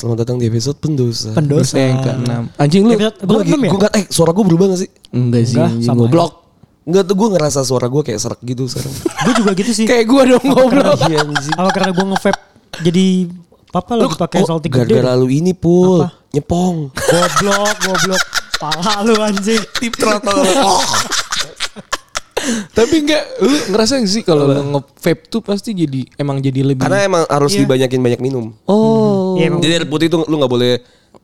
[0.00, 1.36] Selamat datang di episode pendosa.
[1.36, 1.76] Pendosa.
[1.76, 2.42] Yang keenam.
[2.56, 3.68] Anjing lu Episode Gue lagi, enam ya?
[3.68, 4.90] gue nggak, eh suara gue berubah gak sih?
[5.12, 6.32] enggak sih, Enggak, sama goblok.
[6.88, 8.94] Enggak tuh gue ngerasa suara gue kayak serak gitu sekarang.
[9.28, 9.84] Gue juga gitu sih.
[9.84, 10.96] Kayak gua dong goblok.
[11.52, 12.40] Apa karena gue nge-vape
[12.80, 13.06] jadi
[13.70, 14.88] apa lagi pakai Oh, salty gede.
[14.88, 16.32] gara-gara lu ini pul Apa?
[16.32, 16.76] nyepong.
[16.96, 18.22] Goblok, goblok.
[18.56, 19.60] Pala lu anjing.
[19.76, 20.40] Tip throttle.
[22.72, 26.82] Tapi enggak lu ngerasa gak sih kalau lu nge-vape tuh pasti jadi emang jadi lebih
[26.84, 27.64] Karena emang harus Iya.
[27.66, 28.52] dibanyakin banyak minum.
[28.64, 29.36] Oh.
[29.36, 30.72] Iya, emang Jadi air putih itu lu nggak boleh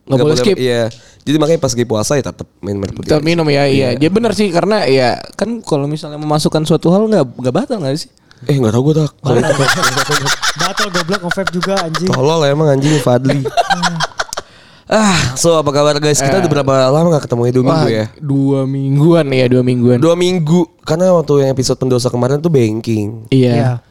[0.07, 0.55] Nggak boleh skip.
[0.55, 0.87] Iya.
[1.27, 3.07] Jadi makanya pas lagi puasa ya tetap minum air putih.
[3.11, 3.89] Kita minum ya, iya.
[3.95, 7.99] Dia benar sih karena ya kan kalau misalnya memasukkan suatu hal nggak nggak batal nggak
[7.99, 8.11] sih?
[8.47, 9.11] Eh nggak tahu gue tak.
[10.57, 12.09] Batal goblok nge-vape juga anjing.
[12.11, 13.41] tolol emang anjing Fadli.
[14.89, 16.19] ah, so apa kabar guys?
[16.19, 17.53] Kita udah berapa lama gak ketemu ya?
[17.53, 18.05] Dua minggu ya?
[18.19, 19.97] dua mingguan ya, dua mingguan.
[19.99, 20.61] Dua minggu.
[20.87, 23.27] Karena waktu yang episode pendosa kemarin tuh banking.
[23.31, 23.83] Iya.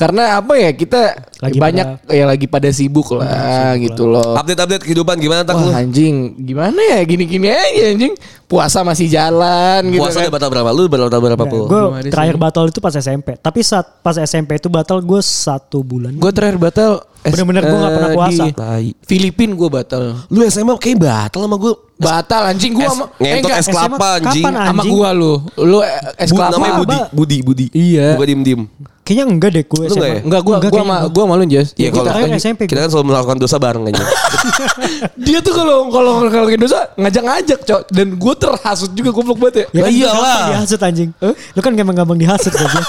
[0.00, 1.00] Karena apa ya kita
[1.38, 4.32] Lagi banyak ya lagi pada sibuk lah gitu loh.
[4.34, 5.68] Update-update kehidupan gimana tak lu?
[5.68, 10.24] Wah anjing gimana ya gini-gini aja anjing puasa masih jalan gitu Puasa kan.
[10.24, 10.68] udah batal berapa?
[10.70, 11.64] Lu batal berapa pul?
[11.66, 12.10] Gue ada sih.
[12.10, 13.36] terakhir batal itu pas SMP.
[13.36, 16.12] Tapi saat pas SMP itu batal gue satu bulan.
[16.12, 18.44] Gue terakhir batal es- Bener-bener gua nggak pernah eh, puasa.
[18.48, 18.88] di.
[19.02, 20.02] Filipin gue batal.
[20.26, 21.72] Lu SMA kayak batal sama gue.
[21.96, 24.44] Batal anjing gue Es- sama ngentot es kelapa SMA anjing.
[24.48, 25.32] sama gua lu.
[25.56, 25.78] Lu
[26.16, 26.52] es Bu, kelapa.
[26.54, 27.06] namanya Budi, Apa?
[27.12, 27.66] Budi, Budi.
[27.70, 28.16] Iya.
[28.16, 28.62] Bukan diem-diem.
[29.10, 29.98] Kayaknya enggak deh gue Lu SMA.
[29.98, 30.20] nggak ya?
[30.22, 31.10] Enggak gua gua kayaknya sama gua.
[31.10, 31.68] gua malu Jas.
[31.74, 32.78] Iya, Gue kalau kan SMP kita gue.
[32.78, 34.06] kan selalu melakukan dosa bareng kayaknya.
[35.26, 37.80] Dia tuh kalau kalau kalau dosa ngajak-ngajak, Cok.
[37.90, 39.66] Dan gue terhasut juga goblok banget ya.
[39.72, 40.46] Ya kan iyalah.
[40.48, 41.10] dihasut anjing.
[41.50, 42.86] Lu kan gampang-gampang dihasut goblok.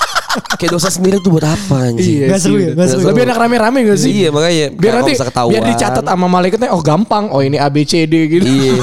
[0.55, 2.27] Kayak dosa sendiri tuh buat apa anjing?
[2.27, 3.07] Nggak seru ya, nggak seru.
[3.11, 4.11] Lebih enak rame-rame gak sih?
[4.11, 4.67] Iya, makanya.
[4.75, 5.51] Biar nanti bisa ketahuan.
[5.51, 7.25] biar dicatat sama malaikatnya oh gampang.
[7.31, 8.47] Oh ini A B C D gitu.
[8.47, 8.79] Iya.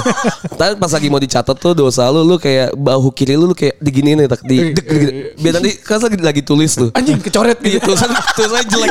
[0.58, 3.80] Tapi pas lagi mau dicatat tuh dosa lu lu kayak bahu kiri lu lu kayak
[3.80, 5.12] diginiin nih tak di dek, gitu.
[5.40, 6.90] Biar nanti kan lagi, lagi tulis tuh.
[6.92, 7.92] Anjing kecoret Iya, gitu.
[7.92, 8.90] tulisan tulisannya jelek.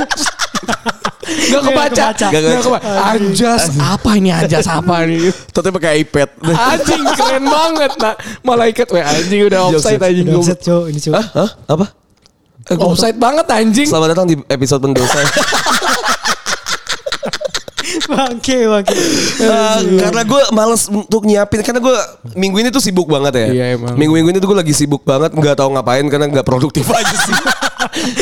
[1.28, 2.06] Gak kebaca.
[2.16, 2.28] kebaca.
[2.32, 2.92] Gak Gak kebaca.
[3.14, 5.30] Anjas apa ini anjas apa nih?
[5.52, 6.30] Tapi pakai iPad.
[6.42, 8.16] Anjing keren banget nah.
[8.42, 11.24] Malaikat weh anjing udah offside anjing offset cowok ini cowok.
[11.36, 11.50] Hah?
[11.68, 11.86] Apa?
[12.68, 13.88] Eh, gua- Offside banget anjing.
[13.88, 15.20] Selamat datang di episode pendosa.
[18.08, 18.94] Bangke, bangke.
[19.38, 21.96] Eh, karena gue males untuk nyiapin karena gue
[22.36, 23.48] minggu ini tuh sibuk banget ya.
[23.48, 23.96] Iya, emang.
[23.96, 27.36] Minggu-minggu ini tuh gue lagi sibuk banget nggak tahu ngapain karena nggak produktif aja sih.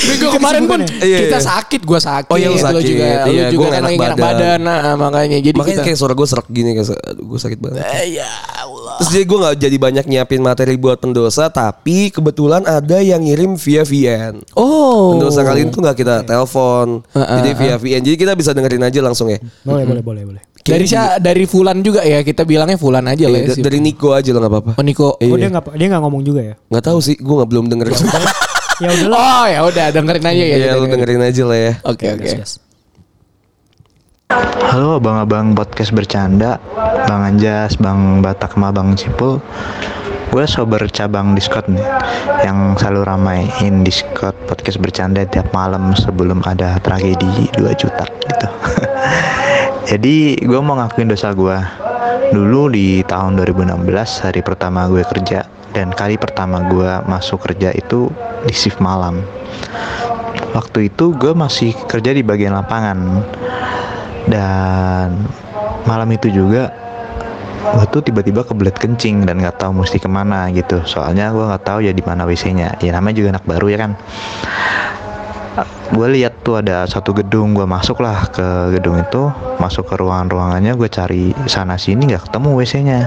[0.05, 1.43] Minggu kemarin pun Iya, kita iya.
[1.43, 2.29] sakit, gue sakit.
[2.29, 2.83] Oh iya, lu Lu sakit.
[2.83, 4.25] juga, Iya, lu juga nggak kan enak lagi enak badan.
[4.27, 4.59] badan.
[4.61, 5.85] Nah, makanya jadi Makanya kita.
[5.85, 7.81] kayak suara gue serak gini kayak gue sakit banget.
[8.11, 8.95] ya Allah.
[8.95, 13.55] Terus jadi gue gak jadi banyak nyiapin materi buat pendosa Tapi kebetulan ada yang ngirim
[13.55, 15.11] via VN Oh.
[15.11, 18.99] Pendosa kali ini tuh gak kita telepon Jadi via VN Jadi kita bisa dengerin aja
[19.01, 20.41] langsung ya Boleh, boleh, boleh, boleh.
[20.61, 23.53] Dari Sya- dari Fulan juga ya kita bilangnya Fulan aja lah Iya, ya.
[23.53, 23.61] sih.
[23.61, 25.07] Dari Niko aja lah gak apa-apa Oh Niko.
[25.13, 26.53] Oh dia nggak dia nggak ngomong juga ya?
[26.69, 27.91] Gak tahu sih gue gak belum dengerin
[28.83, 29.23] Ya udahlah.
[29.23, 30.55] Oh ya udah dengerin aja ya.
[30.59, 32.27] Iya lu dengerin aja lah ya Oke oke.
[32.27, 32.51] Gas, gas.
[34.67, 36.59] Halo abang-abang podcast bercanda
[37.07, 39.39] Bang Anjas, Bang Batak sama Bang Cipul
[40.27, 41.87] Gue sober cabang Discord nih
[42.43, 48.47] Yang selalu ramaiin Discord podcast bercanda tiap malam sebelum ada tragedi 2 juta gitu
[49.95, 51.55] Jadi gue mau ngakuin dosa gue
[52.35, 53.87] Dulu di tahun 2016
[54.19, 58.07] hari pertama gue kerja Dan kali pertama gue masuk kerja itu
[58.47, 59.19] di shift malam.
[60.55, 63.27] Waktu itu gue masih kerja di bagian lapangan.
[64.23, 65.27] Dan
[65.83, 66.71] malam itu juga
[67.75, 70.79] gue tuh tiba-tiba kebelet kencing dan nggak tahu mesti ke mana gitu.
[70.87, 73.91] Soalnya gue nggak tahu ya di mana wc-nya ya namanya juga anak baru ya kan?
[75.91, 79.27] Gue lihat tuh ada satu gedung gue masuk lah ke gedung itu.
[79.59, 82.99] Masuk ke ruangan-ruangannya gue cari sana sini nggak ketemu wc-nya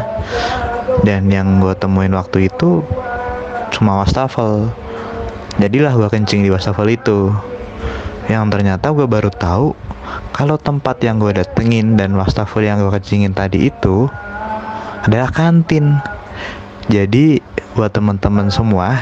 [1.04, 2.84] dan yang gue temuin waktu itu
[3.74, 4.72] cuma wastafel.
[5.58, 7.34] Jadilah gue kencing di wastafel itu.
[8.28, 9.72] Yang ternyata gue baru tahu
[10.32, 14.08] kalau tempat yang gue datengin dan wastafel yang gue kencingin tadi itu
[15.04, 15.98] adalah kantin.
[16.88, 17.40] Jadi
[17.76, 18.96] buat teman-teman semua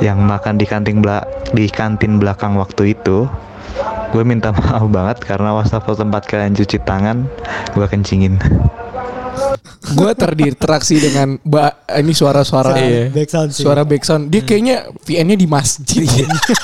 [0.00, 1.24] yang makan di kantin bela
[1.56, 3.24] di kantin belakang waktu itu
[4.12, 7.24] gue minta maaf banget karena wastafel tempat kalian cuci tangan
[7.72, 8.36] gue kencingin
[9.92, 13.12] Gue terdistraksi dengan ba ini suara-suara Iya.
[13.12, 13.62] Background sih.
[13.62, 14.26] suara background.
[14.28, 16.08] Dia kayaknya VN-nya di masjid.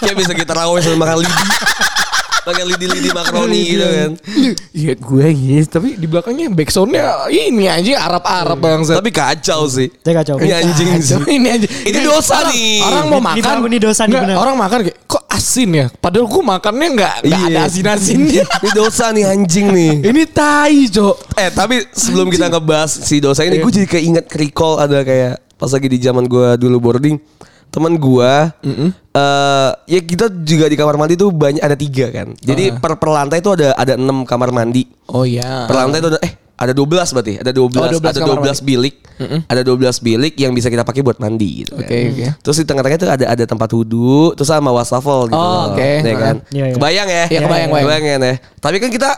[0.02, 1.44] Kayak bisa kita raweh sambil makan lidi
[2.42, 4.10] Pakai lidi-lidi makaroni gitu kan
[4.74, 8.98] Iya gue gitu, tapi di belakangnya backsoundnya ini aja Arab-Arab bangsa.
[8.98, 10.42] Tapi kacau sih Dia kacau.
[10.42, 11.66] Ini anjing sih ini aja.
[11.70, 12.74] Ini dosa orang, nih.
[12.82, 13.56] Orang mau makan.
[13.70, 14.36] ini dosa nih, bener.
[14.36, 15.86] Orang makan kayak kok asin ya.
[15.88, 17.48] Padahal gue makannya nggak nggak Iya.
[17.54, 18.44] ada asin-asinnya.
[18.62, 21.16] Ini dosa nih anjing nih ini tai, Cok.
[21.38, 23.64] Eh tapi sebelum kita ngebahas si dosa ini Iya.
[23.64, 27.16] gue jadi kayak inget recall ada kayak pas lagi di zaman gue dulu boarding
[27.72, 32.76] temen gua eh ya kita juga di kamar mandi tuh banyak ada tiga kan jadi
[32.76, 35.64] per, per lantai itu ada ada enam kamar mandi Oh iya.
[35.64, 38.62] per lantai itu ada eh ada 12 berarti ada 12, Oh, 12 ada kamar 12
[38.62, 38.94] bilik
[39.44, 41.84] ada 12 bilik yang bisa kita pakai buat mandi gitu kan.
[41.84, 42.26] Oke, oke.
[42.40, 45.90] terus di tengah-tengah itu ada ada tempat wudhu terus sama wastafel gitu Oh, oke.
[46.00, 46.74] ya kan Iya, iya.
[46.74, 48.02] kebayang ya Iya, kebayang, kebayang.
[48.04, 49.10] kan ya tapi kan kita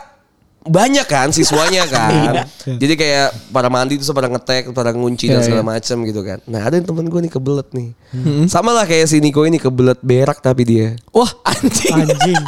[0.65, 2.43] banyak kan siswanya kan.
[2.65, 5.69] Jadi kayak pada mandi terus pada ngetek, pada ngunci dan Iya, segala iya.
[5.71, 6.39] macam gitu kan.
[6.43, 7.89] Nah, ada yang temen gue nih kebelet nih.
[8.45, 10.87] Sama lah kayak si Niko ini kebelet berak tapi dia.
[11.09, 11.93] Wah anjing.
[11.95, 12.41] Anjing.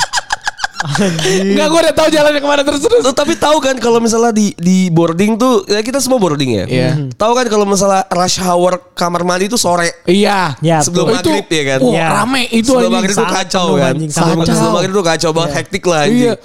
[0.77, 1.57] Anjing.
[1.57, 3.01] Enggak gue udah tahu jalannya ke mana terus terus.
[3.01, 6.65] Tuh, tapi tahu kan kalau misalnya di di boarding tuh ya kita semua boarding ya.
[6.65, 6.91] Iya.
[7.11, 10.05] Tahu kan kalau misalnya rush hour kamar mandi itu sore.
[10.05, 10.53] Iya.
[10.59, 11.33] Ya, Sebelum betul.
[11.33, 11.79] maghrib ya kan.
[11.81, 12.07] Oh, Iya.
[12.15, 13.93] rame itu sebelum maghrib itu kacau kan.
[13.93, 14.69] anjing, Sebelum, sebelum kacau.
[14.71, 16.21] maghrib itu kacau banget, hektik lah anjing.
[16.23, 16.35] Iya.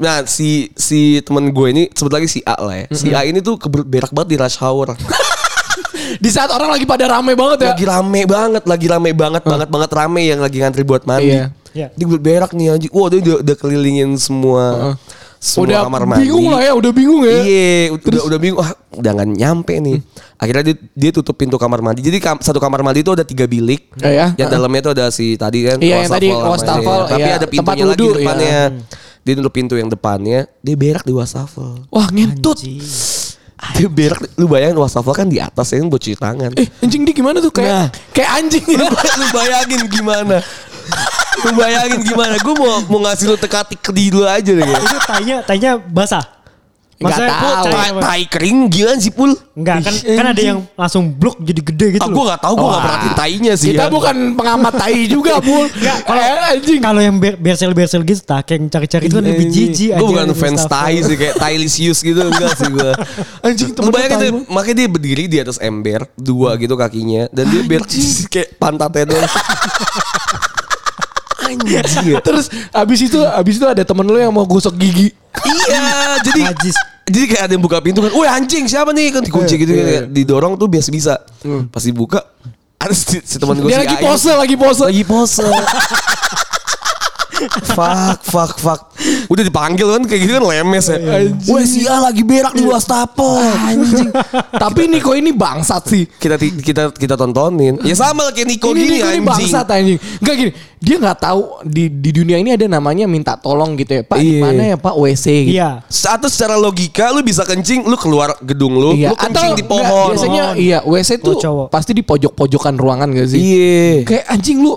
[0.00, 2.86] Nah si si temen gue ini sebut lagi si A lah ya.
[2.90, 4.96] Si A ini tuh berak banget di rush hour.
[6.18, 7.70] Di saat orang lagi pada rame banget ya.
[7.70, 11.38] lagi rame banget, lagi rame banget, banget banget rame yang lagi ngantri buat mandi.
[11.38, 11.54] Iya.
[11.70, 11.86] Iya.
[11.94, 12.90] Dia berak nih anjing.
[12.90, 14.98] Wah dia udah, udah kelilingin semua
[15.40, 16.28] semua udah kamar mandi.
[16.28, 17.38] bingung lah ya, udah bingung ya.
[17.40, 18.60] Iya, udah udah bingung.
[18.60, 19.98] Ah, udah nggak nyampe nih.
[20.36, 22.04] Akhirnya dia, dia tutup pintu kamar mandi.
[22.04, 23.88] Jadi kam- satu kamar mandi itu ada tiga bilik.
[24.04, 24.36] Eh, ya.
[24.36, 25.78] Yang dalamnya itu ada si tadi kan.
[25.80, 27.00] Iya, yang tadi wastafel.
[27.08, 27.38] Tapi iya.
[27.40, 28.60] ada Tempat pintunya lagi depannya.
[28.74, 29.08] iya.
[29.30, 30.50] Dia tutup pintu yang depannya.
[30.58, 31.86] Dia berak di wastafel.
[31.86, 32.66] Wah ngentut.
[33.78, 34.26] Dia berak.
[34.34, 36.50] Lu bayangin wastafel kan di atas ya kan buat cuci tangan.
[36.58, 37.86] Eh anjing dia gimana tuh kayak Nah.
[38.10, 38.90] kayak anjing ya.
[38.90, 40.42] lu bayangin gimana?
[41.46, 42.34] Lu bayangin gimana?
[42.42, 44.66] Gue mau mau ngasih lu teka-teki dulu aja deh.
[44.66, 44.82] kayak.
[44.82, 46.26] Itu tanya tanya basah.
[47.00, 47.64] Nggak Maksudnya, tahu.
[47.64, 49.32] tai Tai, kering gimana sih pul?
[49.56, 52.04] Enggak kan kan ada yang langsung blok jadi gede gitu.
[52.04, 52.16] Ah, loh.
[52.20, 52.84] gue gak tau, gue gak Wah.
[52.84, 53.68] perhatiin tainya sih.
[53.72, 53.88] Kita ya.
[53.88, 55.64] bukan pengamat tai juga, Pul.
[56.04, 56.80] kalau Eh, anjing.
[56.84, 60.28] kalau yang ber bersel bersel gitu tak yang cari-cari itu kan lebih jijik Gue bukan
[60.36, 62.90] fans tai sih kayak Tailisius gitu enggak sih gue.
[63.48, 64.32] Anjing temen dia, banget.
[64.52, 67.80] makanya dia berdiri di atas ember dua gitu kakinya dan dia biar
[68.32, 69.30] kayak pantatnya doang.
[71.50, 72.14] Anjing.
[72.26, 75.10] Terus abis itu abis itu ada temen lu yang mau gosok gigi.
[75.46, 75.82] iya,
[76.26, 76.76] jadi Najis.
[77.06, 79.82] jadi kayak ada yang buka pintu kan, "Woi anjing, siapa nih?" kan dikunci gitu iya,
[79.82, 81.14] kayak didorong tuh biasa bisa.
[81.68, 82.22] Pas dibuka
[82.82, 84.82] ada si, si teman gue Dia si lagi pose, lagi pose.
[84.86, 85.44] lagi pose.
[87.72, 88.80] fuck, fuck, fuck.
[89.30, 90.98] Udah dipanggil kan kayak gitu kan lemes ya.
[91.46, 93.38] Wah si A lagi berak di wastafel.
[93.38, 94.10] Anjing.
[94.66, 96.02] Tapi Niko ini bangsat sih.
[96.02, 97.78] Kita kita kita tontonin.
[97.80, 99.24] Ya sama kayak Niko ini gini Niko ini anjing.
[99.24, 99.98] bangsat anjing.
[100.18, 104.02] Enggak gini, dia nggak tahu di di dunia ini ada namanya minta tolong gitu ya.
[104.02, 104.42] Pak, di Iya.
[104.42, 105.54] mana ya Pak WC gitu.
[105.54, 105.70] Iya.
[105.86, 109.70] Satu secara logika lu bisa kencing, lu keluar gedung lu, Iya, lu kencing di enggak,
[109.70, 110.08] pohon.
[110.10, 110.58] biasanya Pohon.
[110.58, 113.38] iya WC tuh Oh, pasti di pojok-pojokan ruangan gak sih?
[113.38, 113.90] Iya.
[114.02, 114.74] Kayak anjing lu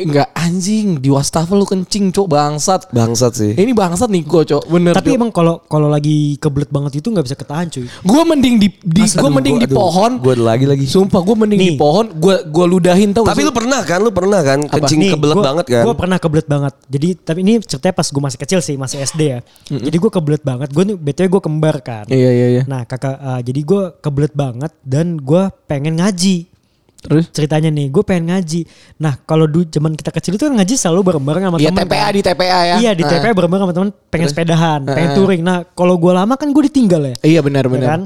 [0.00, 2.80] enggak anjing di wastafel lu kencing cok bangsat.
[2.88, 3.52] Bangsat sih.
[3.52, 4.92] Ini bangsat Niko cok, bener.
[4.92, 5.16] Tapi Cok.
[5.16, 7.84] emang kalau kalau lagi kebelet banget itu nggak bisa ketahan cuy.
[7.84, 10.10] Gue mending di, di Asli, gue aduh, mending gua- di aduh, pohon.
[10.18, 10.84] Gua lagi lagi.
[10.84, 11.78] Sumpah gue mending di Nih.
[11.78, 12.06] pohon.
[12.12, 13.24] Gue gue ludahin tau.
[13.24, 13.98] Tapi lu pernah kan?
[13.98, 15.82] Lu pernah kan kencing kebelet banget kan?
[15.84, 16.74] Gue pernah kebelet banget.
[16.86, 19.38] Jadi tapi ini ceritanya pas gue masih kecil sih, masih SD ya.
[19.68, 20.68] Jadi gue kebelet banget.
[20.70, 22.04] Gue nih btw gue kembar kan.
[22.06, 22.62] Iya iya iya.
[22.64, 26.57] Nah kakak, eh, jadi gue kebelet banget dan gue pengen ngaji.
[26.98, 27.30] Terus?
[27.30, 28.66] Ceritanya nih, gue pengen ngaji.
[28.98, 31.84] Nah kalau dulu zaman kita kecil itu kan ngaji selalu bareng-bareng sama Iya teman.
[31.84, 32.10] TPA kan.
[32.10, 32.76] di TPA ya.
[32.76, 33.10] Iya di Nah.
[33.12, 34.34] TPA bareng-bareng sama teman pengen Terus?
[34.34, 35.16] sepedahan, pengen Nah.
[35.16, 35.40] touring.
[35.40, 37.14] Nah kalau gue lama kan gue ditinggal ya.
[37.22, 37.88] Iya benar Ya benar.
[37.88, 38.02] kan?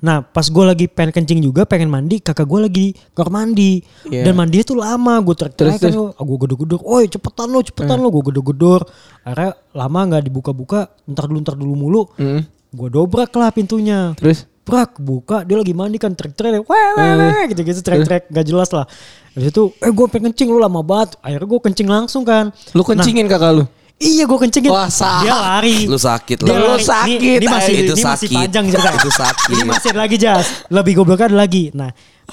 [0.00, 4.24] Nah pas gue lagi pengen kencing juga pengen mandi kakak gue lagi kamar mandi Iya.
[4.24, 6.16] dan mandinya tuh lama gue teriak Terus, teriak terus?
[6.18, 8.80] gue gedor-gedor, oi cepetan lo cepetan lo gue gedor-gedor
[9.20, 12.40] akhirnya lama nggak dibuka-buka ntar dulu ntar dulu mulu Hmm.
[12.70, 14.46] Gue dobrak lah pintunya Terus?
[14.60, 18.70] brak buka dia lagi mandi kan teriak-teriak weh weh weh gitu gitu teriak-teriak gak jelas
[18.70, 18.86] lah
[19.30, 22.82] habis itu eh gue pengen kencing lu lama banget akhirnya gue kencing langsung kan Lu
[22.82, 23.64] kencingin kakak lu?
[23.98, 25.20] iya gue kencingin Wah, sah.
[25.20, 26.78] dia lari Lu sakit dia lu.
[26.78, 28.38] Sakit, Ini, ini masih, Itu ini masih sakit.
[28.38, 28.90] panjang cerita.
[28.94, 29.48] Itu sakit.
[29.50, 30.46] Ini masih lagi jas.
[30.70, 31.68] Lebih gobloknya ada lagi.
[31.76, 31.90] Nah,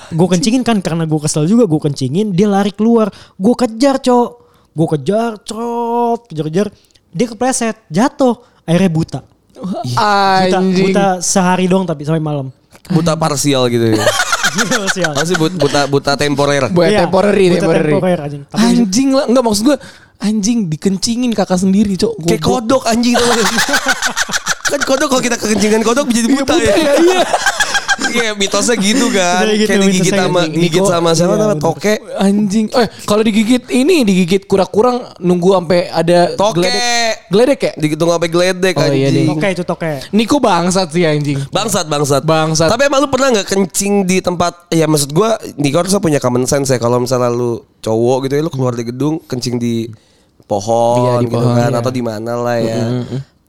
[0.08, 1.68] gue kencingin kan karena gue kesel juga.
[1.68, 3.12] Gue kencingin, dia lari keluar.
[3.36, 4.30] Gue kejar, cok.
[4.72, 6.32] Gue kejar, cok.
[6.32, 6.68] Kejar-kejar.
[7.12, 8.40] Dia kepleset, jatuh.
[8.64, 9.20] Akhirnya buta.
[9.58, 10.86] Buta, Anjing.
[10.86, 12.54] buta sehari dong tapi sampai malam.
[12.88, 14.06] Buta parsial gitu ya.
[14.58, 15.12] Gila, sial.
[15.12, 16.70] Apa sih but- buta buta temporer?
[16.70, 17.92] Buat Iya, temporary, buta temporary.
[17.92, 18.42] temporer, anjing.
[18.48, 19.78] Tapi- Anjing lah, enggak maksud gue
[20.18, 22.14] anjing dikencingin kakak sendiri, Cok.
[22.24, 22.82] Kayak Goblok.
[22.82, 23.48] kodok anjing tau gak?
[24.72, 26.74] kan kodok kalau kita kekencingan kodok jadi buta ya.
[26.96, 27.22] Iya.
[28.10, 29.44] Iya mitosnya gitu kan.
[29.44, 30.54] Iya, gitu, Kayak digigit sama gitu.
[30.54, 31.94] digigit sama siapa iya, namanya toke.
[32.18, 32.66] Anjing.
[32.70, 36.60] Eh, kalau digigit ini digigit kurang-kurang nunggu sampai ada Toke.
[36.60, 37.16] geledek.
[37.28, 37.72] Geledek ya?
[37.76, 39.14] Digitu sampai geledek Oh, iya anjing.
[39.14, 39.28] deh.
[39.30, 39.92] Toke itu toke.
[40.12, 41.38] Niko bangsat sih anjing.
[41.50, 42.24] Bangsat, bangsat.
[42.24, 42.70] Bangsat.
[42.70, 46.44] Tapi emang lu pernah nggak kencing di tempat ya maksud gua Niko harusnya punya common
[46.44, 49.88] sense ya kalau misalnya lu cowok gitu ya lu keluar dari gedung kencing di
[50.44, 51.80] pohon Iya, di gitu pohon, kan iya.
[51.80, 52.84] atau di mana lah ya.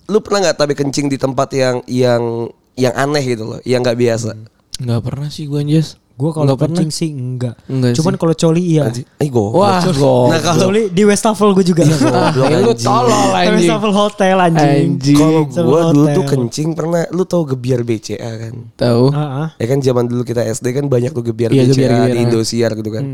[0.07, 2.49] Lu pernah nggak tapi kencing di tempat yang yang
[2.79, 4.39] yang aneh gitu loh, yang nggak biasa.
[4.79, 5.99] Enggak pernah sih gue Anjas.
[6.19, 7.55] Gue kalau kencing sih enggak.
[7.71, 8.91] Enggak Cuman kalau coli iya.
[9.23, 9.55] Eh go.
[9.55, 10.35] Wah, gol.
[10.35, 11.87] Nah kalau Coli di Westafel gue juga.
[11.87, 13.55] Ah, goblok, ya lu tolol anjing.
[13.55, 14.99] Westafel Hotel anjing.
[14.99, 15.15] Anjing.
[15.15, 18.55] kalau gua dulu tuh kencing pernah lu tau gebiar BCA kan?
[18.75, 19.15] Tahu.
[19.15, 19.49] Ah, ah.
[19.63, 22.25] Ya kan zaman dulu kita SD kan banyak tuh gebiar Iya, BCA gebiar-gebiar, di ah.
[22.27, 23.05] Indosiar gitu kan.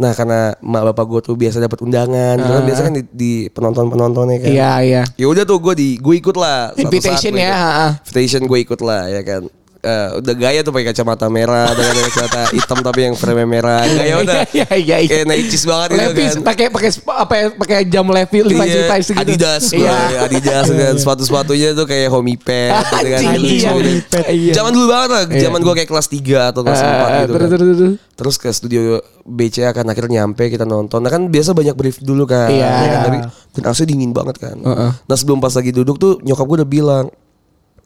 [0.00, 3.32] Nah karena mak bapak gue tuh biasa dapat undangan, gitu kan biasa kan di, di
[3.52, 4.48] penonton-penontonnya kan.
[4.48, 5.02] Iya, iya.
[5.20, 6.72] Ya udah tuh gue di gue ikut lah.
[6.72, 8.00] Invitation ya.
[8.00, 9.44] Invitation gue ikut lah ya kan.
[9.80, 13.80] Eh, udah gaya tuh pakai kacamata merah, dengan kacamata hitam tapi yang frame merah.
[13.80, 14.44] Gaya udah.
[14.52, 15.08] Iya, iya, iya.
[15.08, 16.36] Kayak naicis banget gitu kan.
[16.44, 19.16] pakai pakai apa ya, pakai jam Levis Levi's Iya, Levi's gitu.
[19.16, 19.96] Adidas gua, Iya.
[19.96, 23.20] ya, Adidas kan sepatu-sepatunya tuh kayak homie pad gitu kan.
[23.40, 23.70] Iya.
[23.72, 24.18] gitu.
[24.20, 24.52] Iya.
[24.52, 27.48] Zaman dulu banget lah, zaman gua kayak kelas 3 atau kelas 4 Ah, gitu terus,
[27.48, 27.92] kan.
[28.20, 28.80] terus, ke studio
[29.24, 31.00] BCA kan akhirnya nyampe kita nonton.
[31.00, 32.52] Nah kan biasa banyak brief dulu kan.
[32.52, 32.68] Iya.
[32.68, 33.00] Ya kan?
[33.08, 33.16] Tapi
[33.56, 34.60] dan AC dingin banget kan.
[34.60, 37.06] Nah sebelum pas lagi duduk tuh nyokap gue udah bilang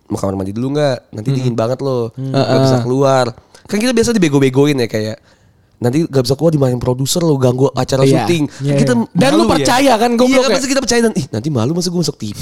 [0.07, 0.97] mau kamar mandi dulu nggak?
[1.11, 3.27] Nanti dingin banget loh, nggak bisa keluar.
[3.65, 5.19] Kan kita biasa dibego-begoin ya kayak
[5.75, 8.25] nanti gak bisa keluar dimarahin produser lo ganggu acara Iya.
[8.25, 8.49] syuting.
[8.63, 9.05] Iya, kita iya.
[9.13, 9.51] Dan lu ya.
[9.53, 10.57] percaya kan, Iya goblok kan ya?
[10.57, 12.39] pasti kita percaya dan ih nanti malu masa gue masuk TV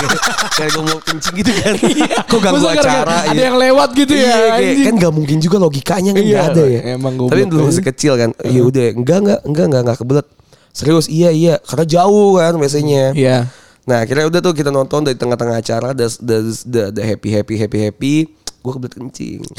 [0.54, 1.74] kayak gue mau kencing gitu kan.
[2.22, 2.70] Kok ganggu Iya.
[2.70, 3.44] Masa gara-gara acara Ada iya.
[3.44, 4.36] yang lewat gitu ya.
[4.60, 6.80] Iya, kan gak mungkin juga logikanya kan Iya, gak ada ya.
[6.94, 7.68] emang Tapi dulu aja.
[7.72, 8.30] masih kecil kan.
[8.44, 10.26] Iya udah, enggak enggak enggak enggak enggak kebelet.
[10.70, 13.02] Serius iya iya karena jauh kan biasanya.
[13.10, 13.36] Iya.
[13.84, 17.54] Nah akhirnya udah tuh kita nonton dari tengah-tengah acara the, the, the, the happy happy
[17.60, 18.14] happy happy.
[18.64, 19.44] Gue kebelet kencing.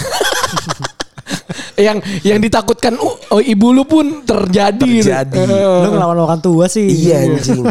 [1.76, 5.06] yang yang ditakutkan oh, oh, ibu lu pun terjadi.
[5.06, 5.38] Terjadi.
[5.46, 5.82] Eh.
[5.86, 6.90] Lu ngelawan orang tua sih.
[6.90, 7.62] iya anjing.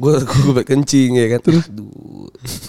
[0.00, 1.40] Gue gue kencing ya kan.
[1.44, 1.62] Aduh,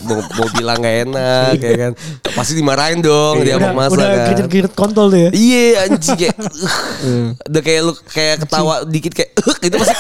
[0.02, 1.92] mau, mau bilang gak enak ya kan.
[2.32, 4.28] Pasti dimarahin dong dia Udah, sama masa udah kan.
[4.30, 5.30] gerit-gerit kontol tuh ya.
[5.32, 9.96] Iya anjing kayak uh, Udah kayak lu kayak ketawa dikit kayak uh, gitu pasti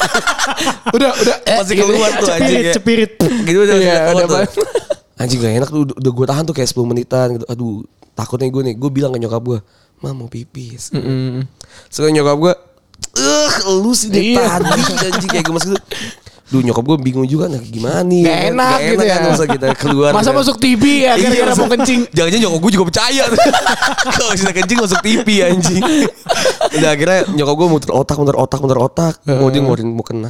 [0.97, 1.81] udah udah eh, gitu.
[1.83, 3.43] keluar tuh anjing Cepirit, kayak, cepirit.
[3.43, 4.39] Gitu udah, Iya, tuh.
[5.21, 7.45] Anjing gak enak tuh udah, gue tahan tuh kayak 10 menitan gitu.
[7.45, 7.81] Aduh
[8.13, 9.59] takutnya gue nih Gue bilang ke nyokap gue
[9.99, 11.45] Ma mau pipis Mm-mm.
[11.87, 12.53] So nyokap gue
[13.13, 14.57] Eh lu sih dari Iya.
[14.57, 15.81] tadi anjing kayak gue masuk gitu
[16.53, 19.09] Duh nyokap gue bingung juga nah gimana nih Gak enak gitu ya.
[19.09, 20.37] kan masa kita keluar Masa kan.
[20.37, 21.99] masuk TV ya Iya, gara-gara mau kencing.
[22.13, 23.23] Jangan-jangan nyokap gue juga percaya
[24.15, 25.81] Kalau kita kencing masuk TV anjing
[26.71, 30.29] Udah akhirnya nyokap gue muter otak muter otak muter otak Mau dia ngeluarin mau kena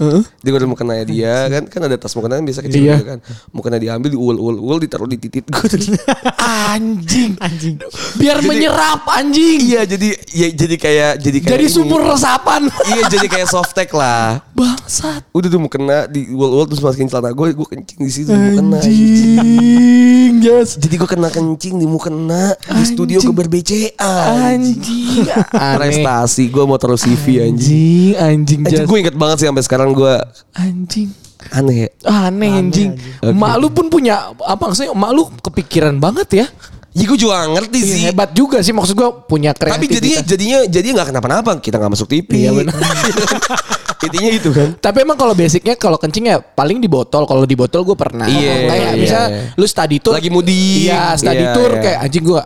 [0.00, 2.96] Dia ngeluarin mau kena dia kan Kan ada tas mau kena biasa kecil Iya.
[2.98, 3.18] kan
[3.50, 5.60] Mau kena diambil di uul uul uul ditaruh di titit gue
[6.40, 7.36] Anjing.
[7.36, 7.76] Anjing.
[8.16, 9.58] Biar Jadi- menyerap anjing.
[9.62, 11.72] Iya jadi ya, jadi kayak jadi kayak Jadi ini.
[11.72, 12.66] sumur resapan.
[12.90, 15.28] Iya jadi kayak soft tag lah Bangsat.
[15.30, 18.30] Udah tuh mau kena di uul uul terus masukin celana gue Gue kencing di situ
[18.30, 20.74] mau kena Anjing, Jas.
[20.74, 24.14] Jadi gue kena kencing di mau kena Di studio ke BCA
[24.50, 25.28] Anjing.
[25.50, 28.86] Prestasi gue mau taruh CV anjing Anjing, anjing, Anjing Jas.
[28.86, 30.14] gue inget banget sih sampai sekarang gue
[30.56, 31.10] Anjing.
[31.56, 31.88] aneh ya.
[32.04, 32.90] Aneh, anjing.
[33.24, 34.92] Mak lu pun punya apa maksudnya?
[34.92, 36.46] Mak lu kepikiran banget ya.
[36.90, 37.98] Ya gue juga gak ngerti sih.
[38.00, 39.94] Iya, hebat juga sih maksud gua punya Tapi kreativitas.
[39.96, 42.26] jadinya jadinya jadinya nggak kenapa-napa kita nggak masuk TV.
[42.36, 42.74] Iya, benar.
[44.00, 44.68] Intinya itu kan.
[44.74, 47.28] Tapi emang kalau basicnya kalau kencing ya paling di botol.
[47.28, 48.24] Kalau di botol gue pernah.
[48.24, 49.42] Iya, Kayak iya, bisa iya.
[49.52, 50.16] lu study tour.
[50.16, 50.88] Lagi mudik.
[50.88, 51.82] Iya study Iya, tour iya.
[51.84, 52.40] kayak anjing gue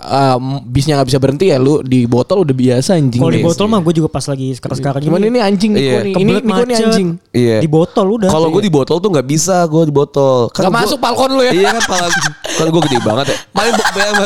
[0.66, 3.22] bisnya nggak bisa berhenti ya lu di botol udah biasa anjing.
[3.22, 6.00] Kalau di Iya botol mah gue juga pas lagi sekarang-sekarang Cuman ini anjing Niko Iya.
[6.02, 6.12] nih.
[6.12, 6.84] Ini Niko nih macet.
[6.84, 7.08] anjing.
[7.30, 7.56] Iya.
[7.62, 8.28] Di botol udah.
[8.28, 10.50] Kalau gue di botol tuh nggak bisa gue di botol.
[10.50, 11.52] Gak gua- masuk balkon lu ya.
[11.54, 12.06] Iya kan pala
[12.54, 13.36] kan gue gede banget ya.
[13.56, 13.72] Paling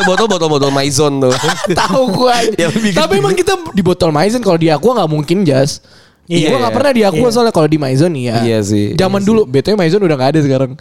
[0.08, 1.34] botol botol botol Maison tuh.
[1.84, 2.04] Tahu
[2.56, 5.84] lebih Tapi emang kita di botol Maison kalau di aqua nggak mungkin jas.
[6.28, 6.52] Iya.
[6.52, 8.44] Gue nggak pernah di aqua soalnya kalau di Maison iya.
[8.44, 8.96] Iya sih.
[8.96, 10.72] Zaman dulu BTW Maison udah nggak ada sekarang.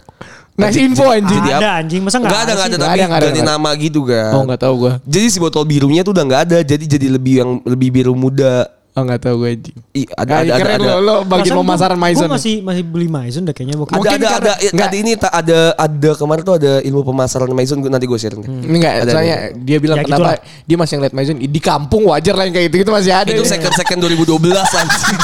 [0.58, 1.38] Nice info anjing.
[1.38, 4.32] Jadi ada anjing masa nggak Nggak ada nggak ada tapi ada, ganti nama gitu kan.
[4.34, 4.92] Oh nggak tahu gue.
[5.06, 6.58] Jadi si botol birunya tuh udah nggak ada.
[6.66, 8.66] Jadi jadi lebih yang lebih biru muda.
[8.98, 9.76] Oh nggak tahu gue anjing.
[9.94, 10.58] Ih, ada Ada, ada ada.
[10.58, 10.90] keren ada.
[10.90, 12.26] lo, lo bagian pemasaran Maison.
[12.26, 13.94] Gua masih masih beli Maison dah kayaknya bukan.
[13.94, 17.50] Ada Mungkin ada karena- ada ya, ini tak ada ada kemarin tuh ada ilmu pemasaran
[17.50, 18.46] Maison nanti gue share nih.
[18.48, 22.34] Ini enggak, Ada, soalnya dia bilang Ya, kenapa dia masih ngeliat Maison di kampung wajar
[22.34, 23.30] lah yang kayak gitu gitu masih ada.
[23.30, 25.18] Itu second second 2012 anjing.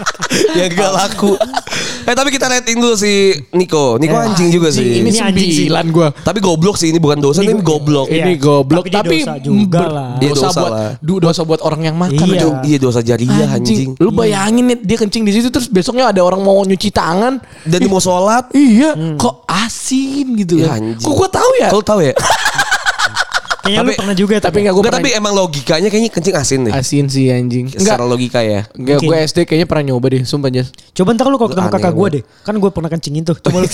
[0.58, 1.32] yang gak laku.
[2.00, 3.98] Eh tapi kita rating dulu si Niko.
[3.98, 5.02] Niko Ya, anjing juga sih.
[5.02, 6.08] ini sembilan gue.
[6.22, 8.08] Tapi goblok sih ini bukan dosa ini, Ini- goblok.
[8.08, 8.24] Iya.
[8.24, 10.10] Ini goblok Tapi dosa juga lah.
[10.16, 12.26] Dosa, buat dosa buat orang yang makan.
[12.26, 12.48] Iya.
[12.64, 13.92] Iya dosa jariah anjing.
[13.96, 17.42] Lu bayangin nih dia kencing di situ terus besoknya ada orang mau nyuci tangan.
[17.62, 18.50] Dan dia mau sholat.
[18.50, 20.78] Iya, kok asin gitu Ya, kan.
[20.80, 21.02] anjing.
[21.02, 21.68] Kok gua tahu ya?
[21.68, 22.14] Kalau tahu ya.
[23.60, 26.32] Kayaknya lu Tapi- pernah juga Tapi enggak gua Enggak, pernah tapi emang logikanya kayaknya kencing
[26.34, 26.72] asin deh.
[26.72, 27.68] asin sih anjing.
[27.68, 27.84] Enggak.
[27.84, 28.64] Secara logika ya.
[28.72, 30.72] Enggak, gue SD kayaknya pernah nyoba deh, sumpah Jas.
[30.90, 32.22] Coba ntar lu kalau ketemu kakak gue deh.
[32.40, 33.36] Kan gue pernah kencingin tuh.
[33.44, 33.68] Coba lu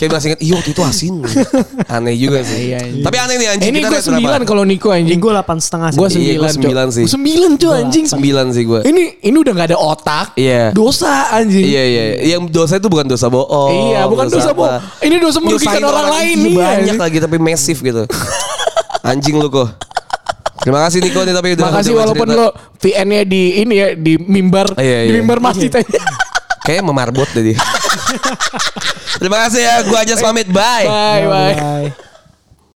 [0.00, 1.14] Kayak masih inget, iya waktu itu asin.
[2.00, 2.72] aneh juga sih.
[2.72, 3.04] Iya, iya.
[3.04, 3.68] Tapi aneh nih anjing.
[3.68, 5.20] Ini gue sembilan kalau Niko anjing.
[5.20, 6.00] Gue delapan setengah sih.
[6.00, 6.50] Gue iya, sembilan.
[6.56, 7.04] Sembilan sih.
[7.04, 8.04] Sembilan tuh anjing.
[8.08, 8.80] Sembilan sih gue.
[8.88, 10.26] Ini ini udah gak ada otak.
[10.40, 10.72] Iya.
[10.72, 11.68] Dosa anjing.
[11.68, 12.16] Iya, iya iya.
[12.32, 13.92] Yang dosa itu bukan dosa bohong.
[13.92, 14.80] Iya bukan dosa, dosa bohong.
[15.04, 16.54] Ini dosa merugikan orang, lain nih.
[16.56, 16.64] Iya.
[16.80, 18.02] Banyak lagi tapi masif gitu.
[19.12, 19.68] anjing lu kok.
[20.64, 22.48] Terima kasih Niko nih tapi udah kasih walaupun lu lo
[22.80, 26.00] VN-nya di ini ya di mimbar di mimbar masjid aja.
[26.64, 27.52] Kayaknya memarbot jadi.
[29.20, 29.74] Terima kasih ya.
[29.86, 30.48] Gua aja pamit.
[30.50, 30.86] Bye.
[30.86, 31.54] Bye bye.
[31.54, 32.09] bye.